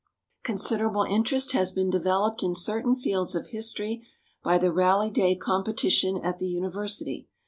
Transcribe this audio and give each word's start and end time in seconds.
Considerable 0.41 1.03
interest 1.03 1.51
has 1.51 1.69
been 1.69 1.91
developed 1.91 2.41
in 2.41 2.55
certain 2.55 2.95
fields 2.95 3.35
of 3.35 3.49
history 3.49 4.01
by 4.43 4.57
the 4.57 4.73
Rally 4.73 5.11
Day 5.11 5.35
competition 5.35 6.17
at 6.23 6.39
the 6.39 6.47
University. 6.47 7.27